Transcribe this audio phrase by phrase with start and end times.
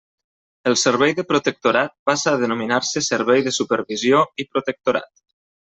[0.69, 5.17] El Servei de Protectorat passa a denominar-se Servei de Supervisió i Protectorat.